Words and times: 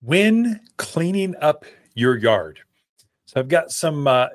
when 0.00 0.60
cleaning 0.76 1.34
up 1.40 1.64
your 1.94 2.16
yard. 2.16 2.60
So 3.26 3.40
I've 3.40 3.48
got 3.48 3.70
some 3.70 4.06
uh, 4.06 4.28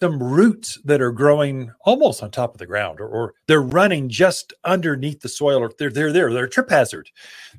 some 0.00 0.20
roots 0.20 0.78
that 0.84 1.00
are 1.00 1.12
growing 1.12 1.70
almost 1.82 2.22
on 2.22 2.30
top 2.30 2.52
of 2.54 2.58
the 2.58 2.66
ground, 2.66 2.98
or, 3.00 3.06
or, 3.06 3.34
they're 3.46 3.62
running 3.62 4.08
just 4.08 4.52
underneath 4.64 5.20
the 5.20 5.28
soil, 5.28 5.60
or 5.60 5.70
they're 5.78 5.90
they're 5.90 6.12
there. 6.12 6.32
They're 6.32 6.44
a 6.44 6.50
trip 6.50 6.70
hazard. 6.70 7.08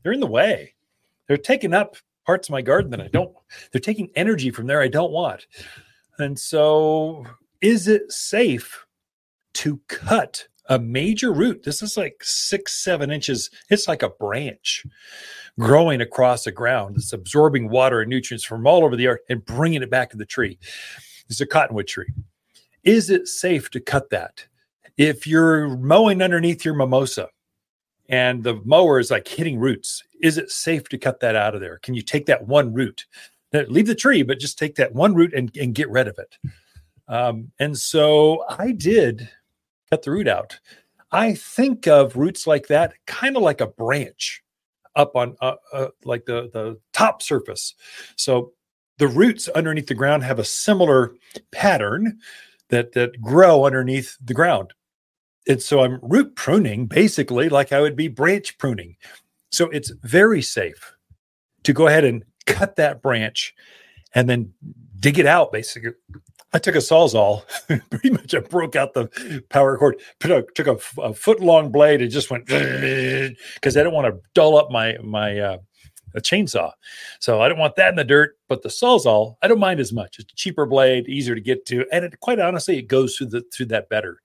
They're 0.01 0.11
in 0.11 0.19
the 0.19 0.27
way. 0.27 0.73
They're 1.27 1.37
taking 1.37 1.73
up 1.73 1.95
parts 2.25 2.49
of 2.49 2.51
my 2.51 2.61
garden 2.61 2.91
that 2.91 3.01
I 3.01 3.07
don't. 3.07 3.33
They're 3.71 3.79
taking 3.79 4.09
energy 4.15 4.51
from 4.51 4.67
there 4.67 4.81
I 4.81 4.89
don't 4.89 5.11
want. 5.11 5.47
And 6.19 6.37
so, 6.37 7.25
is 7.61 7.87
it 7.87 8.11
safe 8.11 8.85
to 9.53 9.79
cut 9.87 10.47
a 10.67 10.79
major 10.79 11.33
root? 11.33 11.63
This 11.63 11.81
is 11.81 11.97
like 11.97 12.23
six, 12.23 12.83
seven 12.83 13.11
inches. 13.11 13.49
It's 13.69 13.87
like 13.87 14.03
a 14.03 14.09
branch 14.09 14.85
growing 15.59 16.01
across 16.01 16.45
the 16.45 16.51
ground. 16.51 16.95
It's 16.97 17.13
absorbing 17.13 17.69
water 17.69 18.01
and 18.01 18.09
nutrients 18.09 18.43
from 18.43 18.65
all 18.65 18.83
over 18.83 18.95
the 18.95 19.07
earth 19.07 19.21
and 19.29 19.45
bringing 19.45 19.83
it 19.83 19.91
back 19.91 20.09
to 20.11 20.17
the 20.17 20.25
tree. 20.25 20.57
It's 21.29 21.41
a 21.41 21.45
cottonwood 21.45 21.87
tree. 21.87 22.11
Is 22.83 23.09
it 23.09 23.27
safe 23.27 23.69
to 23.71 23.79
cut 23.79 24.09
that? 24.09 24.45
If 24.97 25.25
you're 25.25 25.69
mowing 25.77 26.21
underneath 26.21 26.63
your 26.63 26.75
mimosa 26.75 27.29
and 28.09 28.43
the 28.43 28.61
mower 28.65 28.99
is 28.99 29.11
like 29.11 29.27
hitting 29.27 29.59
roots, 29.59 30.03
is 30.21 30.37
it 30.37 30.51
safe 30.51 30.87
to 30.89 30.97
cut 30.97 31.19
that 31.21 31.35
out 31.35 31.55
of 31.55 31.61
there? 31.61 31.79
Can 31.79 31.93
you 31.93 32.01
take 32.01 32.25
that 32.27 32.47
one 32.47 32.73
root? 32.73 33.05
Leave 33.53 33.87
the 33.87 33.95
tree, 33.95 34.23
but 34.23 34.39
just 34.39 34.57
take 34.57 34.75
that 34.75 34.93
one 34.93 35.13
root 35.13 35.33
and, 35.33 35.55
and 35.57 35.75
get 35.75 35.89
rid 35.89 36.07
of 36.07 36.17
it. 36.17 36.37
Um, 37.07 37.51
and 37.59 37.77
so 37.77 38.43
I 38.49 38.71
did 38.71 39.29
cut 39.93 40.01
the 40.01 40.11
root 40.11 40.27
out. 40.27 40.59
I 41.11 41.35
think 41.35 41.87
of 41.87 42.15
roots 42.15 42.47
like 42.47 42.67
that 42.67 42.95
kind 43.05 43.37
of 43.37 43.43
like 43.43 43.61
a 43.61 43.67
branch 43.67 44.43
up 44.95 45.15
on 45.15 45.35
uh, 45.39 45.55
uh, 45.71 45.87
like 46.03 46.25
the 46.25 46.49
the 46.51 46.79
top 46.93 47.21
surface. 47.21 47.75
So 48.15 48.53
the 48.97 49.07
roots 49.07 49.49
underneath 49.49 49.85
the 49.85 49.93
ground 49.93 50.23
have 50.23 50.39
a 50.39 50.43
similar 50.43 51.13
pattern 51.51 52.17
that 52.69 52.93
that 52.93 53.21
grow 53.21 53.65
underneath 53.65 54.17
the 54.23 54.33
ground. 54.33 54.73
And 55.47 55.61
so 55.61 55.81
I'm 55.81 55.99
root 56.01 56.35
pruning 56.35 56.87
basically 56.87 57.49
like 57.49 57.71
I 57.71 57.81
would 57.81 57.95
be 57.95 58.07
branch 58.07 58.57
pruning. 58.57 58.95
So 59.51 59.69
it's 59.69 59.91
very 60.01 60.41
safe 60.41 60.95
to 61.65 61.73
go 61.73 61.85
ahead 61.85 62.03
and 62.03 62.23
cut 62.47 62.77
that 62.77 63.03
branch 63.03 63.53
and 64.15 64.27
then 64.27 64.53
dig 64.99 65.19
it 65.19 65.27
out 65.27 65.51
basically 65.51 65.91
I 66.53 66.59
took 66.59 66.75
a 66.75 66.79
sawzall, 66.79 67.43
pretty 67.89 68.11
much 68.11 68.35
I 68.35 68.39
broke 68.39 68.75
out 68.75 68.93
the 68.93 69.43
power 69.49 69.77
cord, 69.77 69.99
a, 70.23 70.43
took 70.53 70.67
a, 70.67 71.13
foot 71.13 71.39
long 71.39 71.71
blade 71.71 72.01
and 72.01 72.11
just 72.11 72.29
went 72.29 72.45
because 72.45 73.75
I 73.75 73.79
didn't 73.79 73.93
want 73.93 74.13
to 74.13 74.21
dull 74.35 74.57
up 74.57 74.69
my 74.69 74.97
my 75.01 75.39
uh, 75.39 75.57
a 76.15 76.21
chainsaw. 76.21 76.71
So 77.19 77.41
I 77.41 77.49
don't 77.49 77.57
want 77.57 77.75
that 77.77 77.89
in 77.89 77.95
the 77.95 78.03
dirt. 78.03 78.37
But 78.47 78.61
the 78.61 78.69
sawzall, 78.69 79.37
I 79.41 79.47
don't 79.47 79.59
mind 79.59 79.79
as 79.79 79.91
much. 79.91 80.19
It's 80.19 80.31
a 80.31 80.35
cheaper 80.35 80.65
blade, 80.65 81.07
easier 81.07 81.33
to 81.33 81.41
get 81.41 81.65
to, 81.67 81.85
and 81.91 82.05
it, 82.05 82.19
quite 82.19 82.39
honestly, 82.39 82.77
it 82.77 82.83
goes 82.83 83.15
through 83.15 83.27
the 83.27 83.43
through 83.53 83.67
that 83.67 83.89
better. 83.89 84.21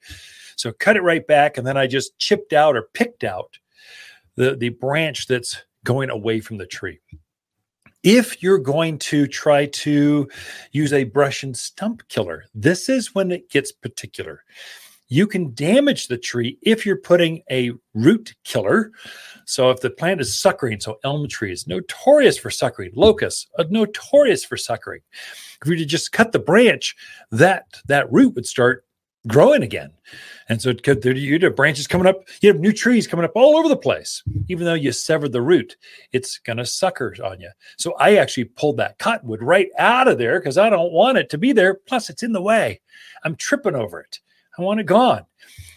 So 0.57 0.73
cut 0.73 0.97
it 0.97 1.03
right 1.03 1.27
back, 1.27 1.57
and 1.57 1.67
then 1.67 1.77
I 1.77 1.87
just 1.87 2.19
chipped 2.19 2.53
out 2.53 2.77
or 2.77 2.89
picked 2.93 3.25
out 3.25 3.59
the 4.37 4.55
the 4.55 4.71
branch 4.71 5.27
that's 5.27 5.65
going 5.85 6.11
away 6.11 6.41
from 6.41 6.59
the 6.59 6.67
tree 6.67 7.01
if 8.09 8.43
you're 8.43 8.59
going 8.59 8.97
to 8.97 9.27
try 9.27 9.67
to 9.67 10.27
use 10.73 10.95
a 10.95 11.05
brush 11.05 11.43
and 11.43 11.55
stump 11.55 12.09
killer, 12.09 12.47
this 12.55 12.89
is 12.89 13.15
when 13.15 13.31
it 13.31 13.51
gets 13.51 13.71
particular. 13.71 14.45
You 15.09 15.27
can 15.27 15.53
damage 15.55 16.09
the 16.09 16.17
tree 16.17 16.57
if 16.63 16.87
you're 16.87 16.97
putting 16.97 17.43
a 17.51 17.73
root 17.93 18.35
killer. 18.45 18.93
So, 19.45 19.71
if 19.71 19.83
the 19.83 19.91
plant 19.91 20.23
is 20.23 20.35
suckering, 20.35 20.81
so 20.81 20.99
elm 21.05 21.29
tree 21.29 21.53
is 21.53 21.67
notorious 21.67 22.39
for 22.39 22.49
suckering, 22.49 22.93
locusts 22.95 23.47
are 23.59 23.67
uh, 23.67 23.69
notorious 23.71 24.43
for 24.43 24.57
suckering. 24.57 25.01
If 25.61 25.67
you 25.67 25.73
were 25.73 25.77
to 25.77 25.85
just 25.85 26.13
cut 26.13 26.33
the 26.33 26.39
branch, 26.39 26.97
that 27.31 27.67
that 27.89 28.11
root 28.11 28.35
would 28.37 28.47
start 28.47 28.87
growing 29.27 29.63
again. 29.63 29.91
And 30.49 30.63
so 30.63 30.73
you 30.73 31.39
have 31.41 31.57
branches 31.57 31.87
coming 31.87 32.07
up, 32.07 32.23
you 32.41 32.49
have 32.49 32.61
new 32.61 32.73
trees 32.73 33.07
coming 33.07 33.25
up 33.25 33.33
all 33.35 33.57
over 33.57 33.69
the 33.69 33.77
place. 33.77 34.23
Even 34.49 34.65
though 34.65 34.75
you 34.75 34.93
severed 34.93 35.33
the 35.33 35.43
root, 35.43 35.77
it's 36.13 36.39
going 36.39 36.57
to 36.57 36.65
sucker 36.65 37.15
on 37.23 37.41
you. 37.41 37.51
So 37.77 37.95
I 37.99 38.17
actually 38.17 38.45
pulled 38.45 38.79
that 38.79 38.99
cottonwood 38.99 39.43
right 39.43 39.69
out 39.79 40.09
of 40.09 40.19
there 40.19 40.41
because 40.41 40.57
I 40.57 40.71
don't 40.71 40.93
want 40.93 41.19
it 41.19 41.29
to 41.31 41.39
be 41.39 41.53
there. 41.53 41.75
Plus, 41.75 42.09
it's 42.09 42.23
in 42.23 42.33
the 42.33 42.41
way. 42.41 42.81
I'm 43.25 43.37
tripping 43.37 43.75
over 43.75 44.01
it. 44.01 44.21
I 44.59 44.63
want 44.63 44.81
it 44.81 44.87
gone. 44.87 45.27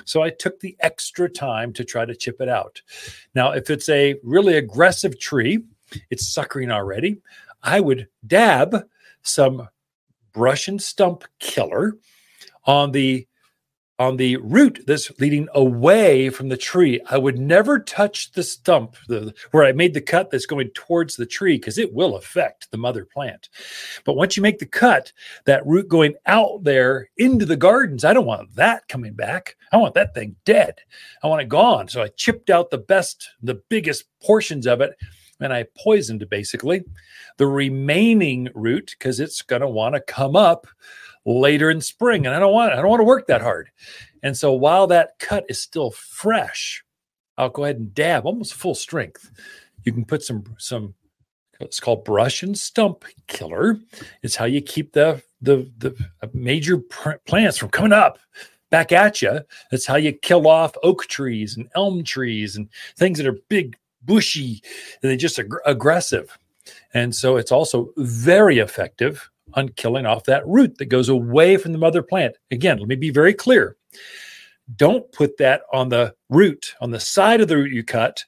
So 0.05 0.23
I 0.23 0.29
took 0.29 0.59
the 0.59 0.75
extra 0.79 1.29
time 1.29 1.73
to 1.73 1.83
try 1.83 2.05
to 2.05 2.15
chip 2.15 2.41
it 2.41 2.49
out. 2.49 2.81
Now, 3.35 3.51
if 3.51 3.69
it's 3.69 3.89
a 3.89 4.15
really 4.23 4.57
aggressive 4.57 5.19
tree, 5.19 5.59
it's 6.09 6.27
suckering 6.27 6.71
already, 6.71 7.21
I 7.61 7.79
would 7.79 8.07
dab 8.25 8.87
some 9.21 9.67
brush 10.33 10.67
and 10.67 10.81
stump 10.81 11.25
killer 11.39 11.97
on 12.65 12.91
the 12.91 13.27
on 14.01 14.17
the 14.17 14.35
root 14.37 14.83
that's 14.87 15.11
leading 15.19 15.47
away 15.53 16.31
from 16.31 16.49
the 16.49 16.57
tree. 16.57 16.99
I 17.11 17.19
would 17.19 17.37
never 17.37 17.79
touch 17.79 18.31
the 18.31 18.41
stump 18.41 18.95
the, 19.07 19.31
where 19.51 19.63
I 19.63 19.73
made 19.73 19.93
the 19.93 20.01
cut 20.01 20.31
that's 20.31 20.47
going 20.47 20.69
towards 20.71 21.15
the 21.15 21.27
tree 21.27 21.57
because 21.57 21.77
it 21.77 21.93
will 21.93 22.15
affect 22.15 22.71
the 22.71 22.79
mother 22.79 23.05
plant. 23.05 23.49
But 24.03 24.15
once 24.15 24.35
you 24.35 24.41
make 24.41 24.57
the 24.57 24.65
cut, 24.65 25.13
that 25.45 25.63
root 25.67 25.87
going 25.87 26.15
out 26.25 26.63
there 26.63 27.11
into 27.17 27.45
the 27.45 27.55
gardens, 27.55 28.03
I 28.03 28.13
don't 28.13 28.25
want 28.25 28.55
that 28.55 28.87
coming 28.87 29.13
back. 29.13 29.55
I 29.71 29.77
want 29.77 29.93
that 29.93 30.15
thing 30.15 30.35
dead. 30.45 30.79
I 31.21 31.27
want 31.27 31.43
it 31.43 31.49
gone. 31.49 31.87
So 31.87 32.01
I 32.01 32.07
chipped 32.07 32.49
out 32.49 32.71
the 32.71 32.79
best, 32.79 33.29
the 33.43 33.61
biggest 33.69 34.05
portions 34.19 34.65
of 34.65 34.81
it 34.81 34.97
and 35.39 35.53
I 35.53 35.65
poisoned 35.77 36.27
basically 36.27 36.83
the 37.37 37.47
remaining 37.47 38.49
root 38.55 38.95
because 38.97 39.19
it's 39.19 39.43
going 39.43 39.61
to 39.61 39.67
want 39.67 39.93
to 39.93 40.01
come 40.01 40.35
up 40.35 40.67
later 41.25 41.69
in 41.69 41.81
spring 41.81 42.25
and 42.25 42.35
I 42.35 42.39
don't 42.39 42.53
want 42.53 42.73
I 42.73 42.77
don't 42.77 42.89
want 42.89 42.99
to 42.99 43.05
work 43.05 43.27
that 43.27 43.41
hard. 43.41 43.69
And 44.23 44.35
so 44.35 44.53
while 44.53 44.87
that 44.87 45.19
cut 45.19 45.45
is 45.49 45.61
still 45.61 45.91
fresh, 45.91 46.83
I'll 47.37 47.49
go 47.49 47.63
ahead 47.63 47.77
and 47.77 47.93
dab 47.93 48.25
almost 48.25 48.53
full 48.53 48.75
strength. 48.75 49.31
You 49.83 49.91
can 49.91 50.05
put 50.05 50.23
some 50.23 50.43
some 50.57 50.93
it's 51.59 51.79
called 51.79 52.03
brush 52.03 52.43
and 52.43 52.57
stump 52.57 53.05
killer. 53.27 53.77
It's 54.23 54.35
how 54.35 54.45
you 54.45 54.61
keep 54.61 54.93
the 54.93 55.21
the 55.41 55.69
the 55.77 55.95
major 56.33 56.77
plants 57.25 57.57
from 57.57 57.69
coming 57.69 57.93
up 57.93 58.19
back 58.69 58.91
at 58.91 59.21
you. 59.21 59.41
That's 59.69 59.85
how 59.85 59.97
you 59.97 60.13
kill 60.13 60.47
off 60.47 60.73
oak 60.81 61.05
trees 61.07 61.57
and 61.57 61.69
elm 61.75 62.03
trees 62.03 62.55
and 62.55 62.69
things 62.97 63.17
that 63.17 63.27
are 63.27 63.37
big, 63.49 63.77
bushy, 64.03 64.63
and 65.01 65.09
they're 65.09 65.17
just 65.17 65.39
ag- 65.39 65.53
aggressive. 65.65 66.37
And 66.93 67.13
so 67.13 67.37
it's 67.37 67.51
also 67.51 67.91
very 67.97 68.59
effective 68.59 69.29
on 69.53 69.69
killing 69.69 70.05
off 70.05 70.25
that 70.25 70.47
root 70.47 70.77
that 70.77 70.85
goes 70.85 71.09
away 71.09 71.57
from 71.57 71.71
the 71.71 71.77
mother 71.77 72.03
plant. 72.03 72.37
Again, 72.51 72.77
let 72.79 72.87
me 72.87 72.95
be 72.95 73.09
very 73.09 73.33
clear. 73.33 73.77
Don't 74.75 75.11
put 75.11 75.37
that 75.37 75.63
on 75.73 75.89
the 75.89 76.15
root, 76.29 76.73
on 76.79 76.91
the 76.91 76.99
side 76.99 77.41
of 77.41 77.47
the 77.47 77.57
root 77.57 77.71
you 77.71 77.83
cut, 77.83 78.23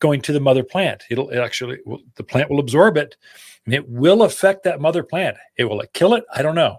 going 0.00 0.20
to 0.22 0.32
the 0.32 0.40
mother 0.40 0.62
plant. 0.62 1.04
It'll 1.10 1.30
it 1.30 1.38
actually, 1.38 1.78
the 2.16 2.24
plant 2.24 2.50
will 2.50 2.60
absorb 2.60 2.96
it 2.96 3.16
and 3.64 3.74
it 3.74 3.88
will 3.88 4.22
affect 4.22 4.64
that 4.64 4.80
mother 4.80 5.02
plant. 5.02 5.36
It 5.56 5.64
will 5.64 5.80
it 5.80 5.92
kill 5.92 6.14
it? 6.14 6.24
I 6.34 6.42
don't 6.42 6.54
know, 6.54 6.78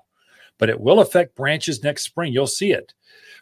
but 0.57 0.69
it 0.69 0.79
will 0.79 0.99
affect 0.99 1.35
branches 1.35 1.83
next 1.83 2.03
spring. 2.03 2.33
You'll 2.33 2.47
see 2.47 2.71
it. 2.71 2.93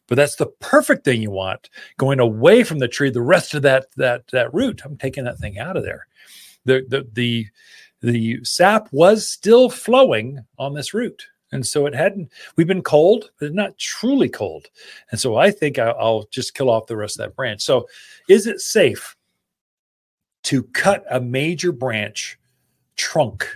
But 0.08 0.16
that's 0.16 0.36
the 0.36 0.48
perfect 0.60 1.04
thing 1.04 1.22
you 1.22 1.32
want 1.32 1.70
going 1.98 2.20
away 2.20 2.64
from 2.64 2.80
the 2.80 2.88
tree. 2.88 3.10
The 3.10 3.22
rest 3.22 3.54
of 3.54 3.64
that 3.64 3.88
that 3.98 4.28
that 4.28 4.54
root, 4.54 4.82
I'm 4.86 4.98
taking 4.98 5.24
that 5.24 5.40
thing 5.40 5.58
out 5.58 5.78
of 5.78 5.84
there. 5.84 6.08
The 6.66 6.86
the 6.88 7.08
the 7.12 7.48
the 8.02 8.44
sap 8.44 8.88
was 8.92 9.28
still 9.28 9.70
flowing 9.70 10.46
on 10.58 10.74
this 10.74 10.94
root. 10.94 11.28
And 11.52 11.66
so 11.66 11.86
it 11.86 11.96
hadn't, 11.96 12.32
we've 12.56 12.68
been 12.68 12.82
cold, 12.82 13.32
but 13.40 13.54
not 13.54 13.78
truly 13.78 14.30
cold. 14.30 14.68
And 15.12 15.20
so 15.20 15.38
I 15.38 15.52
think 15.52 15.80
I'll, 15.80 15.96
I'll 15.98 16.24
just 16.32 16.54
kill 16.54 16.70
off 16.70 16.88
the 16.88 16.98
rest 16.98 17.20
of 17.20 17.26
that 17.26 17.36
branch. 17.36 17.62
So 17.62 17.88
is 18.28 18.48
it 18.48 18.60
safe 18.60 19.16
to 20.44 20.64
cut 20.64 21.06
a 21.10 21.22
major 21.22 21.72
branch, 21.72 22.38
trunk, 22.98 23.48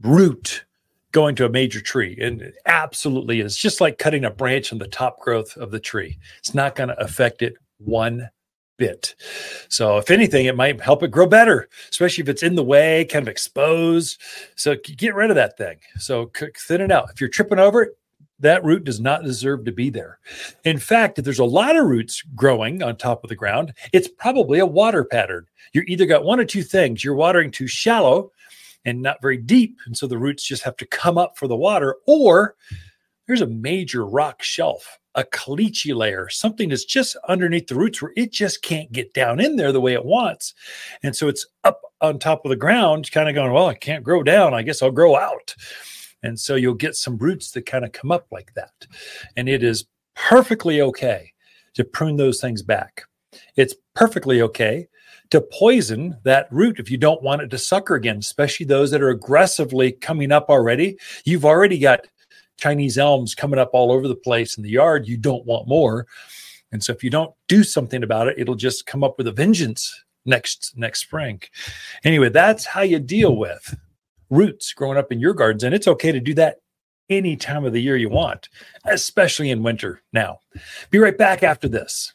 root, 0.00 0.64
going 1.12 1.34
to 1.34 1.44
a 1.44 1.50
major 1.50 1.80
tree 1.80 2.16
and 2.20 2.40
it 2.40 2.54
absolutely 2.66 3.40
is 3.40 3.56
just 3.56 3.80
like 3.80 3.98
cutting 3.98 4.24
a 4.24 4.30
branch 4.30 4.72
on 4.72 4.78
the 4.78 4.86
top 4.88 5.18
growth 5.18 5.56
of 5.56 5.70
the 5.70 5.80
tree 5.80 6.16
it's 6.38 6.54
not 6.54 6.76
going 6.76 6.88
to 6.88 7.00
affect 7.00 7.42
it 7.42 7.54
one 7.78 8.28
bit. 8.80 9.14
So, 9.68 9.98
if 9.98 10.10
anything, 10.10 10.46
it 10.46 10.56
might 10.56 10.80
help 10.80 11.04
it 11.04 11.12
grow 11.12 11.26
better, 11.26 11.68
especially 11.90 12.22
if 12.22 12.28
it's 12.28 12.42
in 12.42 12.56
the 12.56 12.64
way, 12.64 13.04
kind 13.04 13.22
of 13.22 13.28
exposed. 13.28 14.20
So, 14.56 14.74
get 14.96 15.14
rid 15.14 15.30
of 15.30 15.36
that 15.36 15.56
thing. 15.56 15.78
So, 15.98 16.32
thin 16.34 16.80
it 16.80 16.90
out. 16.90 17.10
If 17.10 17.20
you're 17.20 17.30
tripping 17.30 17.60
over 17.60 17.82
it, 17.82 17.96
that 18.40 18.64
root 18.64 18.84
does 18.84 19.00
not 19.00 19.22
deserve 19.22 19.66
to 19.66 19.72
be 19.72 19.90
there. 19.90 20.18
In 20.64 20.78
fact, 20.78 21.18
if 21.18 21.26
there's 21.26 21.38
a 21.38 21.44
lot 21.44 21.76
of 21.76 21.84
roots 21.84 22.22
growing 22.34 22.82
on 22.82 22.96
top 22.96 23.22
of 23.22 23.28
the 23.28 23.36
ground, 23.36 23.74
it's 23.92 24.08
probably 24.08 24.58
a 24.58 24.66
water 24.66 25.04
pattern. 25.04 25.46
You're 25.74 25.84
either 25.86 26.06
got 26.06 26.24
one 26.24 26.40
or 26.40 26.46
two 26.46 26.62
things. 26.62 27.04
You're 27.04 27.14
watering 27.14 27.50
too 27.50 27.66
shallow 27.66 28.32
and 28.86 29.02
not 29.02 29.20
very 29.20 29.36
deep. 29.36 29.76
And 29.84 29.94
so 29.94 30.06
the 30.06 30.16
roots 30.16 30.42
just 30.42 30.62
have 30.62 30.76
to 30.78 30.86
come 30.86 31.18
up 31.18 31.36
for 31.36 31.48
the 31.48 31.56
water, 31.56 31.96
or 32.06 32.56
there's 33.26 33.42
a 33.42 33.46
major 33.46 34.06
rock 34.06 34.42
shelf 34.42 34.98
a 35.14 35.24
caliche 35.24 35.94
layer, 35.94 36.28
something 36.28 36.68
that's 36.68 36.84
just 36.84 37.16
underneath 37.28 37.66
the 37.66 37.74
roots 37.74 38.00
where 38.00 38.12
it 38.16 38.32
just 38.32 38.62
can't 38.62 38.92
get 38.92 39.12
down 39.12 39.40
in 39.40 39.56
there 39.56 39.72
the 39.72 39.80
way 39.80 39.92
it 39.92 40.04
wants. 40.04 40.54
And 41.02 41.14
so 41.14 41.28
it's 41.28 41.46
up 41.64 41.80
on 42.00 42.18
top 42.18 42.44
of 42.44 42.50
the 42.50 42.56
ground, 42.56 43.10
kind 43.10 43.28
of 43.28 43.34
going, 43.34 43.52
well, 43.52 43.66
I 43.66 43.74
can't 43.74 44.04
grow 44.04 44.22
down. 44.22 44.54
I 44.54 44.62
guess 44.62 44.82
I'll 44.82 44.90
grow 44.90 45.16
out. 45.16 45.54
And 46.22 46.38
so 46.38 46.54
you'll 46.54 46.74
get 46.74 46.96
some 46.96 47.18
roots 47.18 47.50
that 47.52 47.66
kind 47.66 47.84
of 47.84 47.92
come 47.92 48.12
up 48.12 48.26
like 48.30 48.52
that. 48.54 48.86
And 49.36 49.48
it 49.48 49.62
is 49.62 49.86
perfectly 50.14 50.80
okay 50.80 51.32
to 51.74 51.84
prune 51.84 52.16
those 52.16 52.40
things 52.40 52.62
back. 52.62 53.04
It's 53.56 53.74
perfectly 53.94 54.42
okay 54.42 54.88
to 55.30 55.40
poison 55.40 56.16
that 56.24 56.48
root 56.50 56.78
if 56.78 56.90
you 56.90 56.98
don't 56.98 57.22
want 57.22 57.42
it 57.42 57.50
to 57.50 57.58
sucker 57.58 57.94
again, 57.94 58.18
especially 58.18 58.66
those 58.66 58.90
that 58.90 59.02
are 59.02 59.10
aggressively 59.10 59.92
coming 59.92 60.32
up 60.32 60.48
already. 60.48 60.98
You've 61.24 61.44
already 61.44 61.78
got 61.78 62.06
Chinese 62.60 62.98
elms 62.98 63.34
coming 63.34 63.58
up 63.58 63.70
all 63.72 63.90
over 63.90 64.06
the 64.06 64.14
place 64.14 64.56
in 64.56 64.62
the 64.62 64.70
yard. 64.70 65.08
You 65.08 65.16
don't 65.16 65.46
want 65.46 65.66
more. 65.66 66.06
And 66.72 66.82
so 66.84 66.92
if 66.92 67.02
you 67.02 67.10
don't 67.10 67.34
do 67.48 67.64
something 67.64 68.02
about 68.02 68.28
it, 68.28 68.38
it'll 68.38 68.54
just 68.54 68.86
come 68.86 69.02
up 69.02 69.18
with 69.18 69.26
a 69.26 69.32
vengeance 69.32 70.04
next 70.24 70.74
next 70.76 71.00
spring. 71.00 71.40
Anyway, 72.04 72.28
that's 72.28 72.66
how 72.66 72.82
you 72.82 72.98
deal 72.98 73.36
with 73.36 73.76
roots 74.28 74.72
growing 74.72 74.98
up 74.98 75.10
in 75.10 75.18
your 75.18 75.34
gardens 75.34 75.64
and 75.64 75.74
it's 75.74 75.88
okay 75.88 76.12
to 76.12 76.20
do 76.20 76.34
that 76.34 76.58
any 77.08 77.36
time 77.36 77.64
of 77.64 77.72
the 77.72 77.82
year 77.82 77.96
you 77.96 78.08
want, 78.08 78.48
especially 78.84 79.50
in 79.50 79.62
winter 79.62 80.00
now. 80.12 80.38
Be 80.90 80.98
right 80.98 81.18
back 81.18 81.42
after 81.42 81.68
this. 81.68 82.14